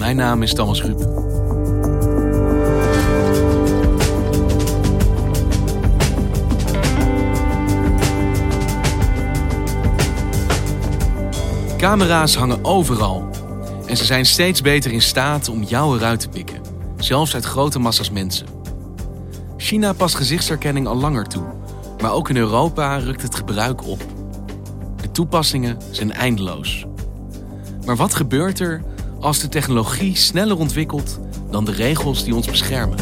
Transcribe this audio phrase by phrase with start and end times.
[0.00, 0.98] Mijn naam is Thomas Ruip.
[11.76, 13.28] Camera's hangen overal.
[13.86, 16.60] En ze zijn steeds beter in staat om jou eruit te pikken.
[16.96, 18.46] Zelfs uit grote massa's mensen.
[19.56, 21.44] China past gezichtsherkenning al langer toe.
[22.02, 24.02] Maar ook in Europa rukt het gebruik op.
[24.96, 26.86] De toepassingen zijn eindeloos.
[27.86, 28.82] Maar wat gebeurt er
[29.20, 32.98] als de technologie sneller ontwikkelt dan de regels die ons beschermen?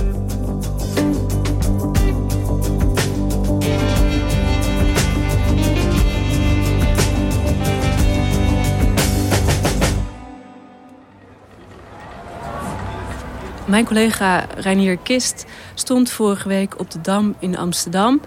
[13.66, 18.20] Mijn collega Reinier Kist stond vorige week op de Dam in Amsterdam.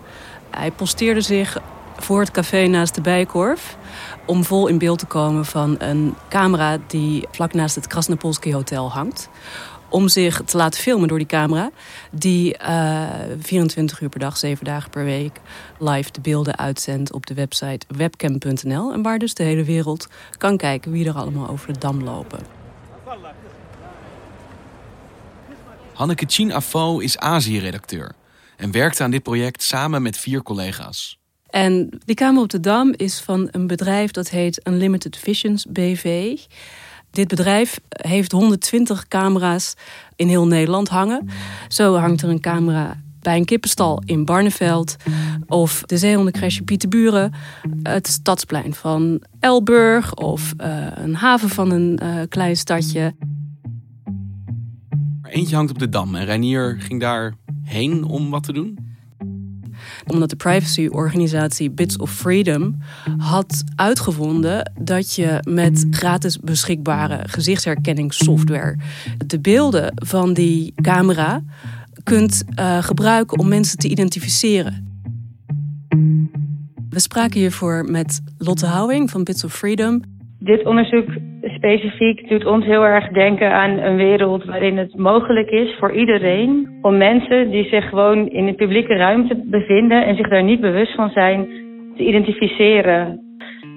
[0.49, 1.61] Hij posteerde zich
[2.01, 3.77] voor het café naast de Bijkorf
[4.25, 8.91] om vol in beeld te komen van een camera die vlak naast het Krasnopolski Hotel
[8.91, 9.29] hangt.
[9.89, 11.71] Om zich te laten filmen door die camera,
[12.11, 15.39] die uh, 24 uur per dag, 7 dagen per week
[15.79, 18.93] live de beelden uitzendt op de website webcam.nl.
[18.93, 20.07] En waar dus de hele wereld
[20.37, 22.39] kan kijken wie er allemaal over de dam lopen.
[25.93, 28.11] Hanneke Chin Afo is Azië-redacteur
[28.57, 31.20] en werkte aan dit project samen met vier collega's.
[31.51, 36.37] En die Kamer op de Dam is van een bedrijf dat heet Unlimited Visions BV.
[37.09, 39.73] Dit bedrijf heeft 120 camera's
[40.15, 41.29] in heel Nederland hangen.
[41.67, 44.95] Zo hangt er een camera bij een kippenstal in Barneveld.
[45.47, 47.33] Of de zeehondencrèche Pieterburen.
[47.83, 50.15] Het stadsplein van Elburg.
[50.15, 53.15] Of uh, een haven van een uh, klein stadje.
[55.23, 58.90] Eentje hangt op de Dam en Reinier ging daar heen om wat te doen?
[60.07, 62.77] Omdat de privacyorganisatie Bits of Freedom
[63.17, 68.77] had uitgevonden dat je met gratis beschikbare gezichtsherkenningssoftware
[69.25, 71.43] de beelden van die camera
[72.03, 74.89] kunt uh, gebruiken om mensen te identificeren.
[76.89, 80.01] We spraken hiervoor met Lotte Houwing van Bits of Freedom.
[80.43, 81.05] Dit onderzoek
[81.41, 86.77] specifiek doet ons heel erg denken aan een wereld waarin het mogelijk is voor iedereen
[86.81, 90.95] om mensen die zich gewoon in de publieke ruimte bevinden en zich daar niet bewust
[90.95, 91.47] van zijn,
[91.95, 93.19] te identificeren.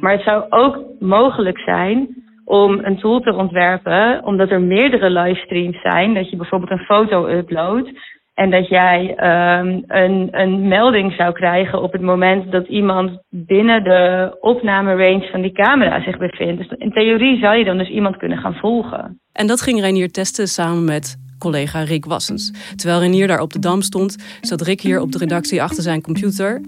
[0.01, 2.09] Maar het zou ook mogelijk zijn
[2.45, 7.29] om een tool te ontwerpen, omdat er meerdere livestreams zijn, dat je bijvoorbeeld een foto
[7.29, 7.91] uploadt
[8.35, 13.85] en dat jij um, een, een melding zou krijgen op het moment dat iemand binnen
[13.85, 16.59] de opnamerange van die camera zich bevindt.
[16.59, 19.21] Dus in theorie zou je dan dus iemand kunnen gaan volgen.
[19.33, 22.75] En dat ging Renier testen samen met collega Rick Wassens.
[22.77, 26.03] Terwijl Renier daar op de dam stond, zat Rick hier op de redactie achter zijn
[26.03, 26.61] computer.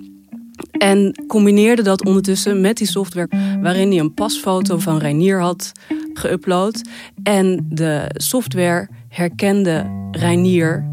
[0.79, 3.29] En combineerde dat ondertussen met die software
[3.61, 5.73] waarin hij een pasfoto van Reinier had
[6.13, 6.81] geüpload.
[7.23, 10.85] En de software herkende Reinier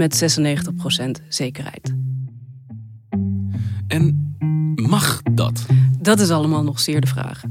[0.00, 0.38] met
[1.20, 1.94] 96% zekerheid.
[3.86, 4.34] En
[4.74, 5.66] mag dat?
[5.98, 7.42] Dat is allemaal nog zeer de vraag.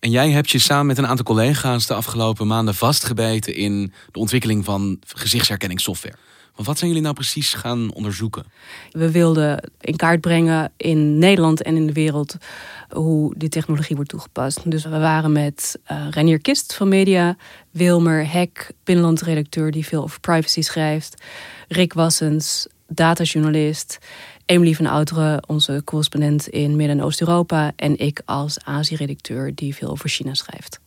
[0.00, 4.18] En jij hebt je samen met een aantal collega's de afgelopen maanden vastgebeten in de
[4.18, 6.16] ontwikkeling van gezichtsherkenningssoftware.
[6.54, 8.44] Wat zijn jullie nou precies gaan onderzoeken?
[8.90, 12.36] We wilden in kaart brengen in Nederland en in de wereld
[12.88, 14.70] hoe die technologie wordt toegepast.
[14.70, 17.36] Dus we waren met uh, Renier Kist van Media,
[17.70, 21.22] Wilmer Hek, binnenlandredacteur die veel over privacy schrijft,
[21.68, 23.98] Rick Wassens, datajournalist,
[24.46, 29.88] Emily van Outeren, onze correspondent in Midden- en Oost-Europa en ik als Azië-redacteur die veel
[29.88, 30.82] over China schrijft.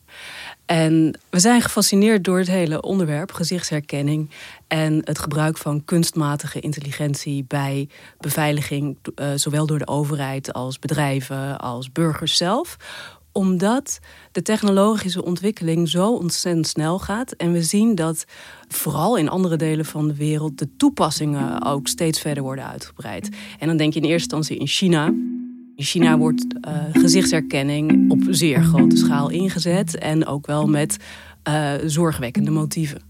[0.68, 4.30] En we zijn gefascineerd door het hele onderwerp gezichtsherkenning
[4.68, 11.58] en het gebruik van kunstmatige intelligentie bij beveiliging, uh, zowel door de overheid als bedrijven
[11.58, 12.78] als burgers zelf,
[13.32, 14.00] Omdat
[14.32, 17.32] de technologische ontwikkeling zo ontzettend snel gaat.
[17.32, 18.26] En we zien dat
[18.68, 23.30] vooral in andere delen van de wereld de toepassingen ook steeds verder worden uitgebreid.
[23.60, 25.14] En dan denk je in eerste instantie in China.
[25.78, 29.98] In China wordt uh, gezichtsherkenning op zeer grote schaal ingezet.
[29.98, 30.98] En ook wel met
[31.48, 33.02] uh, zorgwekkende motieven.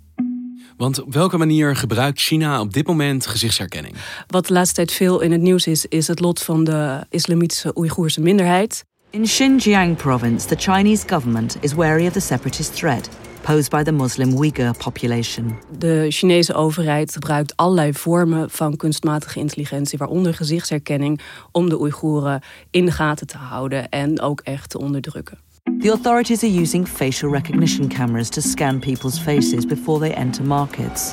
[0.78, 3.96] Want op welke manier gebruikt China op dit moment gezichtsherkenning?
[4.28, 7.78] Wat de laatste tijd veel in het nieuws is, is het lot van de islamitische
[7.78, 8.86] Oeigoerse minderheid.
[9.10, 13.10] In Xinjiang province, the Chinese government is wary of the separatist threat
[13.48, 15.58] posed by the Muslim Uyghur population.
[15.78, 21.20] De Chinese overheid gebruikt allerlei vormen van kunstmatige intelligentie, waaronder gezichtsherkenning,
[21.52, 22.42] om de Oeigoeren
[22.72, 25.38] in de gaten te houden en ook echt te onderdrukken.
[25.80, 31.12] The authorities are using facial recognition cameras to scan people's faces before they enter markets.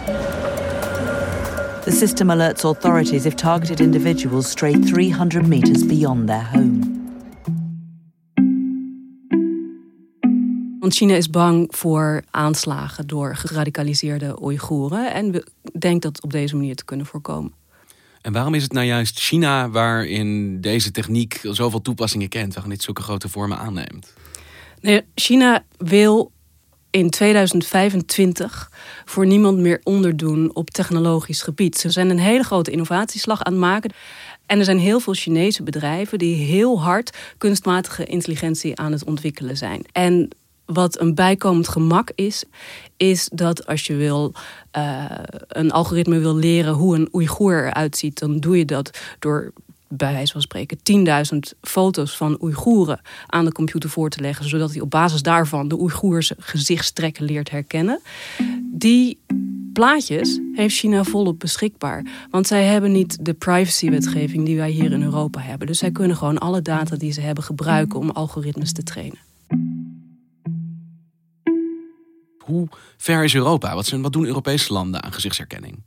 [1.85, 7.04] The system alerts authorities if targeted individuals stray 300 meters beyond their home.
[10.85, 15.45] Want China is bang voor aanslagen door geradicaliseerde Oeigoeren en
[15.79, 17.53] denkt dat op deze manier te kunnen voorkomen.
[18.21, 22.83] En waarom is het nou juist China waarin deze techniek zoveel toepassingen kent, waarin dit
[22.83, 24.13] zulke grote vormen aanneemt?
[25.15, 26.33] China wil
[26.91, 28.71] in 2025
[29.05, 31.79] voor niemand meer onderdoen op technologisch gebied.
[31.79, 33.93] Ze zijn een hele grote innovatieslag aan het maken.
[34.47, 39.57] En er zijn heel veel Chinese bedrijven die heel hard kunstmatige intelligentie aan het ontwikkelen
[39.57, 39.85] zijn.
[39.93, 40.29] En
[40.67, 42.45] wat een bijkomend gemak is,
[42.97, 44.33] is dat als je wil
[44.77, 45.05] uh,
[45.49, 49.53] een algoritme wil leren hoe een Oeigoer eruit ziet, dan doe je dat door
[49.89, 50.79] bij wijze van spreken
[51.35, 55.69] 10.000 foto's van Oeigoeren aan de computer voor te leggen, zodat hij op basis daarvan
[55.69, 58.01] de Oeigoerse gezichtstrekken leert herkennen.
[58.73, 59.19] Die
[59.73, 62.05] plaatjes heeft China volop beschikbaar.
[62.31, 65.67] Want zij hebben niet de privacywetgeving die wij hier in Europa hebben.
[65.67, 69.19] Dus zij kunnen gewoon alle data die ze hebben gebruiken om algoritmes te trainen.
[72.45, 73.75] Hoe ver is Europa?
[73.75, 75.83] Wat, zijn, wat doen Europese landen aan gezichtsherkenning?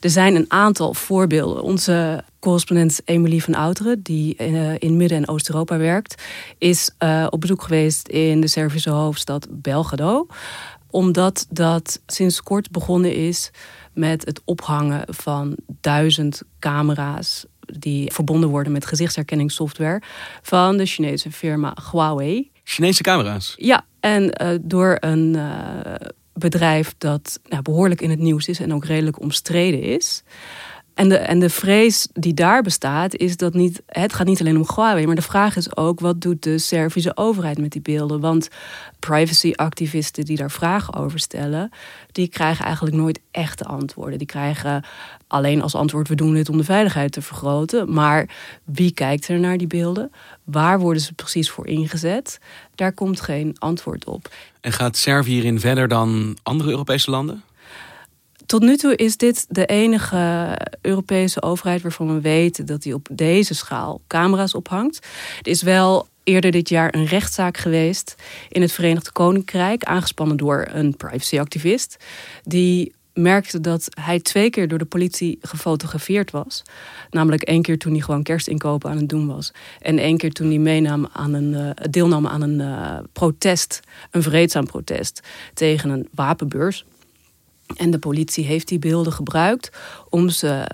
[0.00, 1.62] Er zijn een aantal voorbeelden.
[1.62, 6.22] Onze correspondent Emilie van Outeren, die eh, in Midden- en Oost-Europa werkt,
[6.58, 10.26] is uh, op bezoek geweest in de Servische hoofdstad Belgrado.
[10.90, 13.50] Omdat dat sinds kort begonnen is
[13.92, 17.46] met het ophangen van duizend camera's
[17.78, 20.02] die verbonden worden met gezichtsherkenningssoftware
[20.42, 22.50] van de Chinese firma Huawei.
[22.64, 23.54] Chinese camera's?
[23.56, 25.36] Ja, en uh, door een
[26.32, 30.22] bedrijf dat nou, behoorlijk in het nieuws is en ook redelijk omstreden is.
[30.98, 33.82] En de, en de vrees die daar bestaat, is dat niet.
[33.86, 37.16] Het gaat niet alleen om Huawei, maar de vraag is ook: wat doet de Servische
[37.16, 38.20] overheid met die beelden?
[38.20, 38.48] Want
[38.98, 41.70] privacyactivisten die daar vragen over stellen,
[42.12, 44.18] die krijgen eigenlijk nooit echte antwoorden.
[44.18, 44.84] Die krijgen
[45.26, 47.92] alleen als antwoord: we doen dit om de veiligheid te vergroten.
[47.92, 48.28] Maar
[48.64, 50.10] wie kijkt er naar die beelden?
[50.44, 52.38] Waar worden ze precies voor ingezet?
[52.74, 54.28] Daar komt geen antwoord op.
[54.60, 57.42] En gaat Servië hierin verder dan andere Europese landen?
[58.48, 63.08] Tot nu toe is dit de enige Europese overheid waarvan we weten dat die op
[63.12, 65.06] deze schaal camera's ophangt.
[65.42, 68.14] Er is wel eerder dit jaar een rechtszaak geweest
[68.48, 71.96] in het Verenigd Koninkrijk, aangespannen door een privacyactivist,
[72.42, 76.62] die merkte dat hij twee keer door de politie gefotografeerd was.
[77.10, 79.52] Namelijk één keer toen hij gewoon kerstinkopen aan het doen was.
[79.80, 83.80] En één keer toen hij aan een, uh, deelnam aan een uh, protest,
[84.10, 85.20] een vreedzaam protest
[85.54, 86.84] tegen een wapenbeurs.
[87.76, 89.70] En de politie heeft die beelden gebruikt
[90.08, 90.66] om ze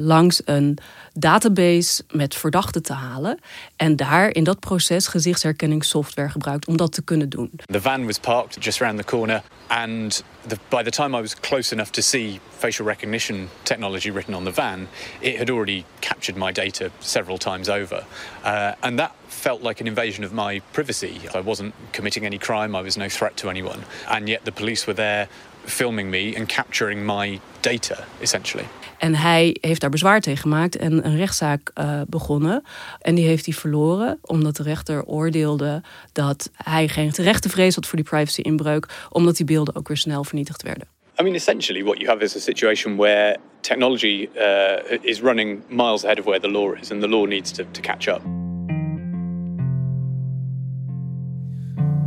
[0.00, 0.78] langs een
[1.12, 3.38] database met verdachten te halen.
[3.76, 7.50] En daar in dat proces gezichtsherkenningssoftware gebruikt om dat te kunnen doen.
[7.66, 11.34] The van was parked just around the corner and the, by the time I was
[11.40, 14.86] close enough to see facial recognition technology written on the van,
[15.20, 18.04] it had already captured my data several times over.
[18.44, 21.20] Uh, and that felt like an invasion of my privacy.
[21.34, 23.84] I wasn't committing any crime, I was no threat to anyone.
[24.06, 25.28] And yet the police were there
[25.68, 28.64] filming me and capturing my data, essentially.
[28.98, 32.62] En hij heeft daar bezwaar tegen gemaakt en een rechtszaak uh, begonnen.
[33.00, 35.82] En die heeft hij verloren, omdat de rechter oordeelde
[36.12, 40.24] dat hij geen terechte vrees had voor die privacy-inbreuk, omdat die beelden ook weer snel
[40.24, 40.88] vernietigd werden.
[41.20, 46.04] I mean, essentially, what you have is a situation where technology uh, is running miles
[46.04, 48.47] ahead of where the law is, and the law needs to, to catch up.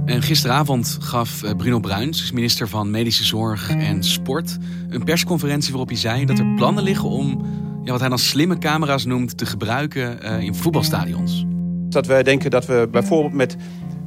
[0.06, 4.58] En gisteravond gaf eh, Bruno Bruins, minister van Medische Zorg en Sport,
[4.90, 7.46] een persconferentie waarop hij zei dat er plannen liggen om
[7.84, 11.46] ja, wat hij dan slimme camera's noemt te gebruiken uh, in voetbalstadions.
[11.90, 13.56] Dat wij denken dat we bijvoorbeeld met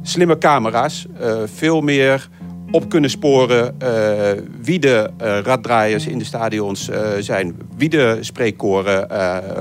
[0.02, 2.28] slimme camera's uh, veel meer
[2.70, 8.18] op kunnen sporen uh, wie de uh, raddraaiers in de stadions uh, zijn, wie de
[8.20, 9.08] spreekkoren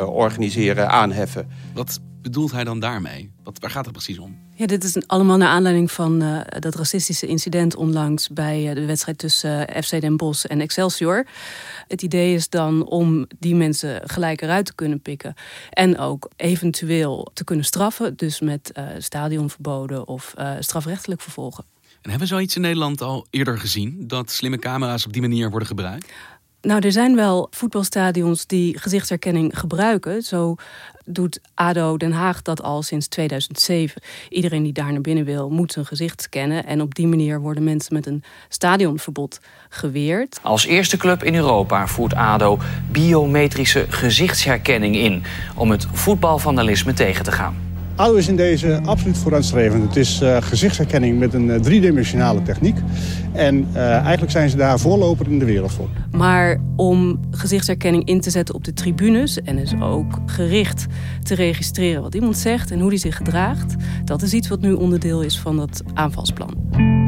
[0.07, 1.47] organiseren, aanheffen.
[1.73, 3.31] Wat bedoelt hij dan daarmee?
[3.43, 4.37] Wat, waar gaat het precies om?
[4.55, 8.85] Ja, dit is allemaal naar aanleiding van uh, dat racistische incident onlangs bij uh, de
[8.85, 11.25] wedstrijd tussen uh, FC Den Bosch en Excelsior.
[11.87, 15.33] Het idee is dan om die mensen gelijk eruit te kunnen pikken
[15.69, 21.63] en ook eventueel te kunnen straffen, dus met stadionverboden of strafrechtelijk vervolgen.
[22.01, 25.49] En hebben we zoiets in Nederland al eerder gezien dat slimme camera's op die manier
[25.49, 26.11] worden gebruikt?
[26.63, 30.21] Nou, er zijn wel voetbalstadions die gezichtsherkenning gebruiken.
[30.21, 30.55] Zo
[31.05, 34.01] doet ADO Den Haag dat al sinds 2007.
[34.29, 36.65] Iedereen die daar naar binnen wil, moet zijn gezicht scannen.
[36.65, 40.39] En op die manier worden mensen met een stadionverbod geweerd.
[40.41, 42.59] Als eerste club in Europa voert ADO
[42.91, 45.23] biometrische gezichtsherkenning in...
[45.55, 47.72] om het voetbalvandalisme tegen te gaan.
[47.95, 49.83] ADO is in deze absoluut vooruitstrevend.
[49.83, 52.77] Het is uh, gezichtsherkenning met een uh, driedimensionale techniek.
[53.31, 55.89] En uh, eigenlijk zijn ze daar voorloper in de wereld voor.
[56.11, 59.41] Maar om gezichtsherkenning in te zetten op de tribunes...
[59.41, 60.85] en dus ook gericht
[61.23, 63.75] te registreren wat iemand zegt en hoe die zich gedraagt...
[64.05, 67.02] dat is iets wat nu onderdeel is van dat aanvalsplan.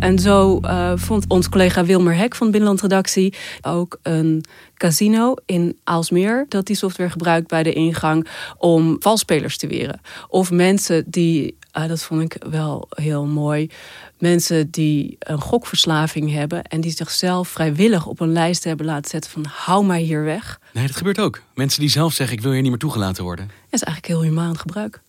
[0.00, 6.46] En zo uh, vond ons collega Wilmer Hek van Binnenlandredactie ook een casino in Aalsmeer
[6.48, 8.26] dat die software gebruikt bij de ingang
[8.58, 10.00] om valspelers te weren.
[10.28, 13.70] Of mensen die, uh, dat vond ik wel heel mooi,
[14.18, 19.30] mensen die een gokverslaving hebben en die zichzelf vrijwillig op een lijst hebben laten zetten
[19.30, 20.60] van hou mij hier weg.
[20.72, 21.40] Nee, dat gebeurt ook.
[21.54, 23.46] Mensen die zelf zeggen ik wil hier niet meer toegelaten worden.
[23.46, 25.00] Dat is eigenlijk heel humaan gebruik.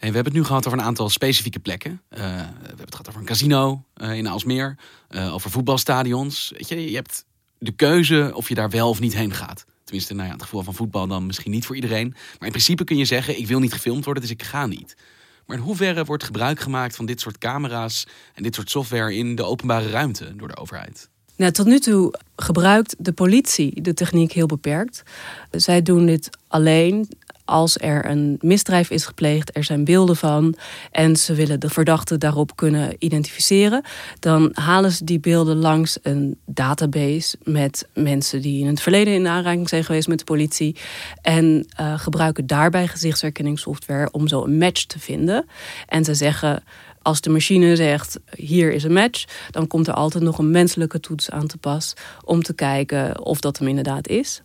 [0.00, 1.90] We hebben het nu gehad over een aantal specifieke plekken.
[1.90, 2.24] Uh, we
[2.66, 4.78] hebben het gehad over een casino uh, in Aalsmeer,
[5.10, 6.52] uh, over voetbalstadions.
[6.56, 7.24] Weet je, je hebt
[7.58, 9.64] de keuze of je daar wel of niet heen gaat.
[9.84, 12.08] Tenminste, nou ja, het gevoel van voetbal dan misschien niet voor iedereen.
[12.08, 14.96] Maar in principe kun je zeggen, ik wil niet gefilmd worden, dus ik ga niet.
[15.46, 19.34] Maar in hoeverre wordt gebruik gemaakt van dit soort camera's en dit soort software in
[19.34, 21.08] de openbare ruimte door de overheid?
[21.36, 25.02] Nou, tot nu toe gebruikt de politie de techniek heel beperkt.
[25.50, 27.08] Zij doen dit alleen
[27.50, 30.54] als er een misdrijf is gepleegd, er zijn beelden van
[30.90, 33.84] en ze willen de verdachte daarop kunnen identificeren,
[34.18, 39.26] dan halen ze die beelden langs een database met mensen die in het verleden in
[39.26, 40.76] aanraking zijn geweest met de politie
[41.22, 45.46] en uh, gebruiken daarbij gezichtsherkenningssoftware om zo een match te vinden.
[45.86, 46.62] En ze zeggen
[47.02, 51.00] als de machine zegt hier is een match, dan komt er altijd nog een menselijke
[51.00, 54.42] toets aan te pas om te kijken of dat hem inderdaad is.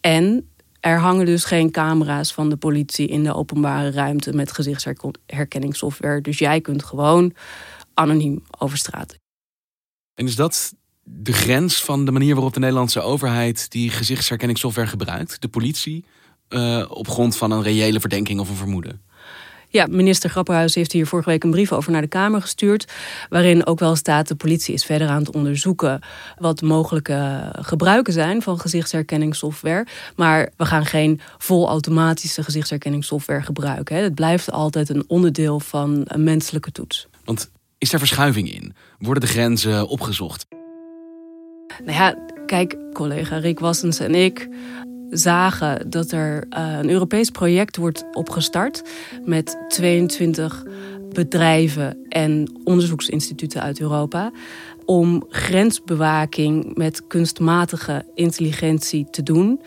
[0.00, 0.48] En
[0.86, 6.20] er hangen dus geen camera's van de politie in de openbare ruimte met gezichtsherkenningssoftware.
[6.20, 7.32] Dus jij kunt gewoon
[7.94, 9.18] anoniem over straat.
[10.14, 15.40] En is dat de grens van de manier waarop de Nederlandse overheid die gezichtsherkenningssoftware gebruikt?
[15.40, 16.04] De politie?
[16.48, 19.02] Uh, op grond van een reële verdenking of een vermoeden?
[19.68, 22.92] Ja, minister Grapperhaus heeft hier vorige week een brief over naar de Kamer gestuurd.
[23.28, 26.00] Waarin ook wel staat: de politie is verder aan het onderzoeken
[26.38, 29.86] wat mogelijke gebruiken zijn van gezichtsherkenningssoftware.
[30.16, 33.96] Maar we gaan geen volautomatische gezichtsherkenningssoftware gebruiken.
[33.96, 37.06] Het blijft altijd een onderdeel van een menselijke toets.
[37.24, 38.74] Want is daar verschuiving in?
[38.98, 40.46] Worden de grenzen opgezocht?
[41.84, 44.48] Nou ja, kijk, collega Rick Wassens en ik
[45.10, 48.82] zagen dat er uh, een Europees project wordt opgestart
[49.24, 50.64] met 22
[51.12, 54.32] bedrijven en onderzoeksinstituten uit Europa
[54.84, 59.60] om grensbewaking met kunstmatige intelligentie te doen,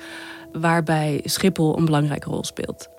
[0.51, 2.89] waarbij Schiphol een belangrijke rol speelt.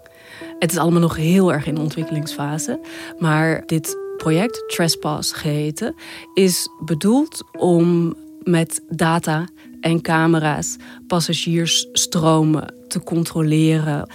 [0.59, 2.81] Het is allemaal nog heel erg in ontwikkelingsfase,
[3.19, 5.95] maar dit project, Trespass geheten,
[6.35, 9.49] is bedoeld om met data
[9.81, 14.09] en camera's passagiersstromen te controleren.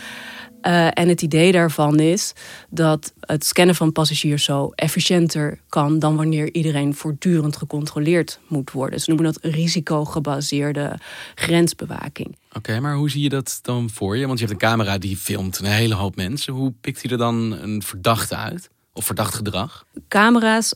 [0.68, 2.34] Uh, en het idee daarvan is
[2.70, 9.00] dat het scannen van passagiers zo efficiënter kan dan wanneer iedereen voortdurend gecontroleerd moet worden.
[9.00, 11.00] Ze noemen dat risicogebaseerde
[11.36, 12.38] grensbewaking.
[12.54, 14.28] Oké, maar hoe zie je dat dan voor je?
[14.28, 16.54] Want je hebt een camera die filmt een hele hoop mensen.
[16.54, 18.70] Hoe pikt hij er dan een verdachte uit?
[18.94, 19.86] Of verdacht gedrag?
[20.08, 20.74] Camera's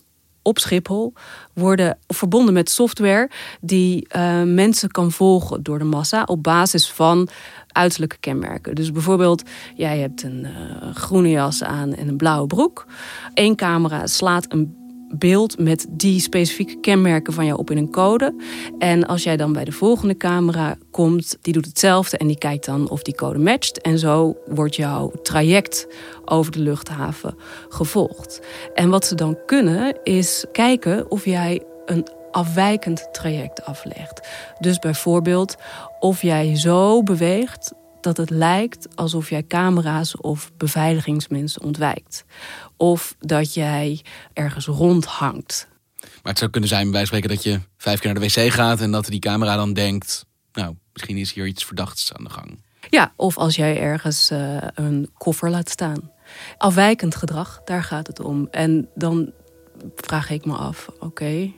[0.49, 1.13] op Schiphol
[1.53, 3.29] worden verbonden met software
[3.61, 7.27] die uh, mensen kan volgen door de massa op basis van
[7.67, 8.75] uiterlijke kenmerken.
[8.75, 9.43] Dus bijvoorbeeld,
[9.75, 12.85] jij hebt een uh, groene jas aan en een blauwe broek.
[13.33, 18.35] Eén camera slaat een beeld met die specifieke kenmerken van jou op in een code.
[18.79, 22.65] En als jij dan bij de volgende camera komt, die doet hetzelfde en die kijkt
[22.65, 23.81] dan of die code matcht.
[23.81, 25.87] En zo wordt jouw traject
[26.25, 27.35] over de luchthaven
[27.69, 28.41] gevolgd.
[28.73, 34.27] En wat ze dan kunnen is kijken of jij een afwijkend traject aflegt.
[34.59, 35.55] Dus bijvoorbeeld
[35.99, 42.25] of jij zo beweegt dat het lijkt alsof jij camera's of beveiligingsmensen ontwijkt.
[42.81, 44.01] Of dat jij
[44.33, 45.67] ergens rondhangt.
[45.99, 48.81] Maar het zou kunnen zijn bij spreken dat je vijf keer naar de wc gaat
[48.81, 52.63] en dat die camera dan denkt: nou, misschien is hier iets verdachts aan de gang.
[52.89, 56.11] Ja, of als jij ergens uh, een koffer laat staan.
[56.57, 58.47] Afwijkend gedrag, daar gaat het om.
[58.51, 59.31] En dan
[59.95, 61.51] vraag ik me af, oké,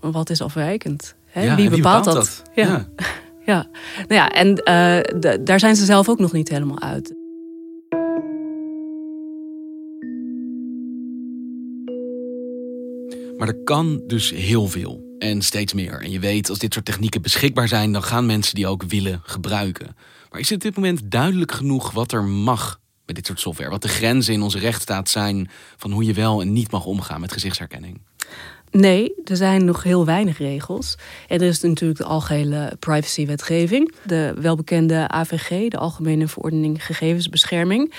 [0.00, 1.14] wat is afwijkend?
[1.26, 1.42] Hè?
[1.42, 2.14] Ja, wie, bepaalt dat?
[2.14, 2.42] dat?
[2.54, 2.64] Ja.
[2.66, 2.86] Ja.
[3.52, 3.66] ja.
[3.96, 7.14] Nou ja, en eh, daar zijn ze zelf ook nog niet helemaal uit.
[13.36, 16.00] Maar er kan dus heel veel en steeds meer.
[16.00, 19.20] En je weet, als dit soort technieken beschikbaar zijn, dan gaan mensen die ook willen
[19.22, 19.96] gebruiken.
[20.30, 23.70] Maar is het op dit moment duidelijk genoeg wat er mag met dit soort software?
[23.70, 27.20] Wat de grenzen in onze rechtsstaat zijn van hoe je wel en niet mag omgaan
[27.20, 28.00] met gezichtsherkenning?
[28.76, 30.96] Nee, er zijn nog heel weinig regels.
[31.28, 37.94] En er is natuurlijk de algehele privacywetgeving, de welbekende AVG, de Algemene Verordening Gegevensbescherming.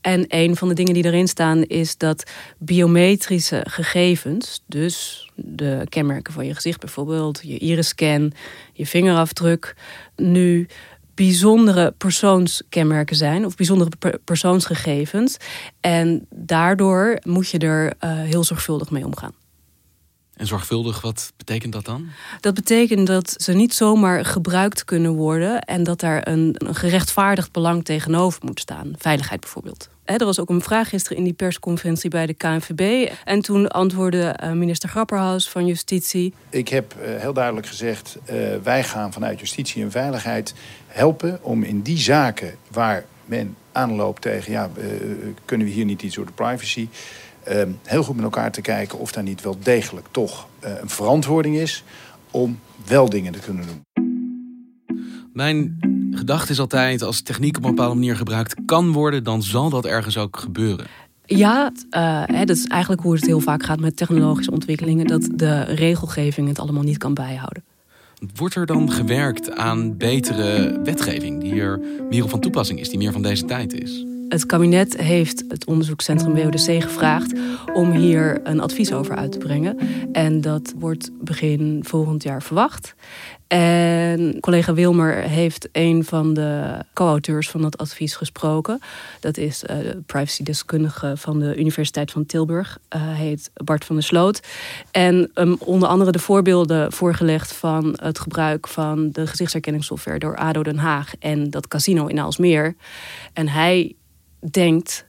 [0.00, 6.32] En een van de dingen die erin staan is dat biometrische gegevens, dus de kenmerken
[6.32, 8.32] van je gezicht bijvoorbeeld, je iris-scan,
[8.72, 9.76] je vingerafdruk,
[10.16, 10.66] nu
[11.14, 15.36] bijzondere persoonskenmerken zijn of bijzondere per- persoonsgegevens.
[15.80, 19.39] En daardoor moet je er eh, heel zorgvuldig mee omgaan.
[20.40, 22.08] En zorgvuldig, wat betekent dat dan?
[22.40, 27.52] Dat betekent dat ze niet zomaar gebruikt kunnen worden en dat daar een, een gerechtvaardigd
[27.52, 28.92] belang tegenover moet staan.
[28.98, 29.88] Veiligheid bijvoorbeeld.
[30.04, 33.12] Hè, er was ook een vraag gisteren in die persconferentie bij de KNVB.
[33.24, 36.34] En toen antwoordde eh, minister Grapperhaus van Justitie.
[36.50, 40.54] Ik heb eh, heel duidelijk gezegd, eh, wij gaan vanuit justitie en veiligheid
[40.86, 44.84] helpen om in die zaken waar men aanloopt tegen, ja, eh,
[45.44, 46.88] kunnen we hier niet iets door de privacy,
[47.84, 51.56] heel goed met elkaar te kijken of daar niet wel degelijk toch eh, een verantwoording
[51.56, 51.84] is
[52.30, 54.08] om wel dingen te kunnen doen.
[55.32, 55.76] Mijn
[56.10, 59.86] gedachte is altijd, als techniek op een bepaalde manier gebruikt kan worden, dan zal dat
[59.86, 60.86] ergens ook gebeuren.
[61.24, 65.28] Ja, eh, hè, dat is eigenlijk hoe het heel vaak gaat met technologische ontwikkelingen, dat
[65.34, 67.64] de regelgeving het allemaal niet kan bijhouden.
[68.34, 71.80] Wordt er dan gewerkt aan betere wetgeving die hier
[72.10, 74.04] meer van toepassing is, die meer van deze tijd is?
[74.30, 77.32] Het kabinet heeft het onderzoekscentrum WODC gevraagd
[77.74, 79.78] om hier een advies over uit te brengen.
[80.12, 82.94] En dat wordt begin volgend jaar verwacht.
[83.46, 88.80] En collega Wilmer heeft een van de co-auteurs van dat advies gesproken.
[89.20, 92.78] Dat is eh, de privacydeskundige van de Universiteit van Tilburg.
[92.88, 94.40] Eh, Hij heet Bart van der Sloot.
[94.90, 100.62] En um, onder andere de voorbeelden voorgelegd van het gebruik van de gezichtsherkenningssoftware door ADO
[100.62, 102.74] Den Haag en dat casino in Aalsmeer.
[103.32, 103.94] En hij
[104.50, 105.06] denkt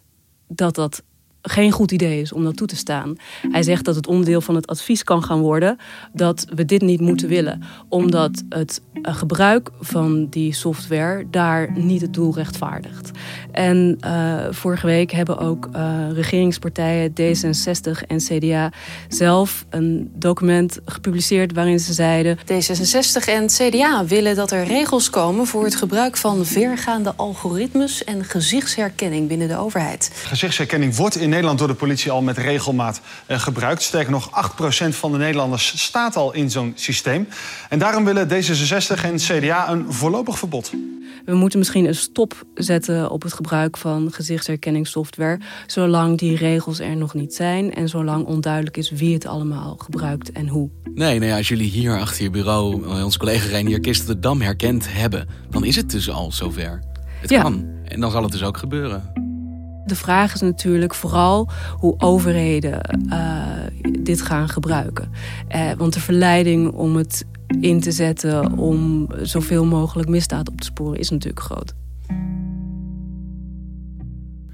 [0.47, 1.03] dat dat
[1.41, 3.15] geen goed idee is om dat toe te staan.
[3.51, 5.77] Hij zegt dat het onderdeel van het advies kan gaan worden
[6.13, 12.01] dat we dit niet moeten willen, omdat het eh, gebruik van die software daar niet
[12.01, 13.11] het doel rechtvaardigt.
[13.51, 18.71] En uh, vorige week hebben ook uh, regeringspartijen D66 en CDA
[19.07, 25.47] zelf een document gepubliceerd waarin ze zeiden: D66 en CDA willen dat er regels komen
[25.47, 30.11] voor het gebruik van vergaande algoritmes en gezichtsherkenning binnen de overheid.
[30.25, 33.81] Gezichtsherkenning wordt in Nederland door de politie al met regelmaat uh, gebruikt.
[33.81, 37.27] Sterker nog, 8% van de Nederlanders staat al in zo'n systeem.
[37.69, 40.71] En daarom willen D66 en CDA een voorlopig verbod.
[41.25, 46.95] We moeten misschien een stop zetten op het gebruik van gezichtsherkenningssoftware, zolang die regels er
[46.97, 50.69] nog niet zijn en zolang onduidelijk is wie het allemaal gebruikt en hoe.
[50.93, 54.41] Nee, nou ja, als jullie hier achter je bureau onze collega Renier Kist de Dam
[54.41, 56.79] herkend hebben, dan is het dus al zover.
[57.21, 57.41] Het Ja.
[57.41, 57.65] kan.
[57.85, 59.29] En dan zal het dus ook gebeuren.
[59.91, 63.43] De vraag is natuurlijk vooral hoe overheden eh,
[63.99, 65.11] dit gaan gebruiken.
[65.47, 67.25] Eh, want de verleiding om het
[67.61, 71.73] in te zetten om zoveel mogelijk misdaad op te sporen is natuurlijk groot.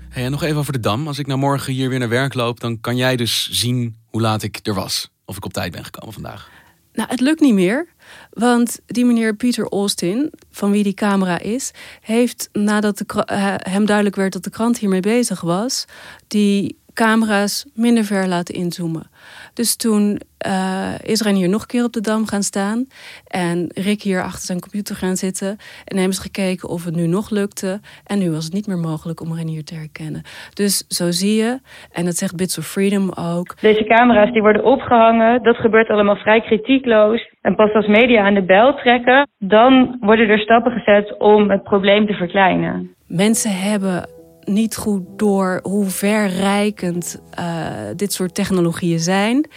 [0.09, 1.07] Hey, en nog even over de Dam.
[1.07, 4.21] Als ik nou morgen hier weer naar werk loop, dan kan jij dus zien hoe
[4.21, 5.11] laat ik er was.
[5.25, 6.49] Of ik op tijd ben gekomen vandaag.
[6.97, 7.87] Nou, het lukt niet meer.
[8.29, 14.15] Want die meneer Peter Austin, van wie die camera is, heeft nadat eh, hem duidelijk
[14.15, 15.85] werd dat de krant hiermee bezig was,
[16.27, 19.05] die camera's minder ver laten inzoomen.
[19.53, 22.79] Dus toen eh, is Renier nog een keer op de dam gaan staan.
[23.27, 23.57] En
[23.87, 25.57] Rick hier achter zijn computer gaan zitten.
[25.85, 27.79] En hebben ze gekeken of het nu nog lukte.
[28.05, 30.21] En nu was het niet meer mogelijk om Renier te herkennen.
[30.53, 31.59] Dus zo zie je,
[31.91, 33.61] en dat zegt Bits of Freedom ook.
[33.61, 37.29] Deze camera's die worden opgehangen, dat gebeurt allemaal vrij kritiekloos.
[37.41, 41.63] En pas als media aan de bel trekken, dan worden er stappen gezet om het
[41.63, 42.95] probleem te verkleinen.
[43.07, 44.16] Mensen hebben
[44.47, 49.49] niet goed door hoe verrijkend uh, dit soort technologieën zijn.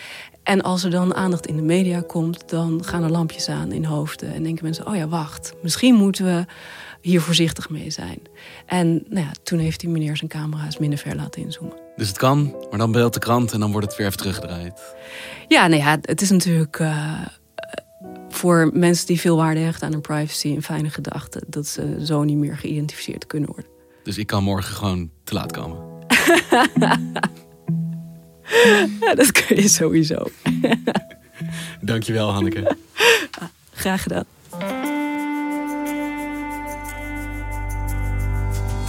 [0.42, 3.84] En als er dan aandacht in de media komt, dan gaan er lampjes aan in
[3.84, 4.34] hoofden.
[4.34, 6.44] En denken mensen, oh ja, wacht, misschien moeten we
[7.00, 8.18] hier voorzichtig mee zijn.
[8.66, 11.76] En nou ja, toen heeft die meneer zijn camera's minder ver laten inzoomen.
[11.96, 14.94] Dus het kan, maar dan belt de krant en dan wordt het weer even teruggedraaid.
[15.48, 16.78] Ja, nou ja, het is natuurlijk...
[16.78, 17.20] Uh,
[18.28, 22.22] voor mensen die veel waarde hechten aan hun privacy een fijne gedachte dat ze zo
[22.22, 23.79] niet meer geïdentificeerd kunnen worden.
[24.02, 25.78] Dus ik kan morgen gewoon te laat komen.
[29.00, 30.26] ja, dat kun je sowieso.
[31.80, 32.76] Dankjewel, Hanneke.
[33.72, 34.24] Graag gedaan.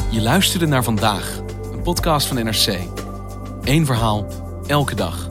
[0.09, 1.39] Je luisterde naar vandaag,
[1.71, 2.77] een podcast van NRC.
[3.63, 4.27] Eén verhaal,
[4.67, 5.27] elke dag.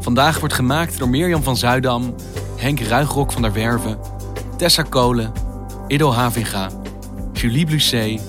[0.00, 2.14] Vandaag wordt gemaakt door Mirjam van Zuidam,
[2.56, 3.98] Henk Ruigrok van der Werven,
[4.56, 5.32] Tessa Kolen,
[5.86, 6.70] Ido Havinga,
[7.32, 8.20] Julie Blusset,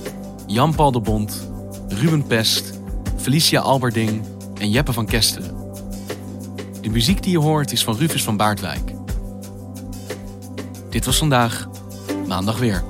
[0.51, 1.49] Jan-Paul de Bond,
[1.87, 2.79] Ruben Pest,
[3.17, 4.23] Felicia Alberding
[4.59, 5.55] en Jeppe van Kesteren.
[6.81, 8.93] De muziek die je hoort is van Rufus van Baardwijk.
[10.89, 11.67] Dit was vandaag,
[12.27, 12.83] maandag weer.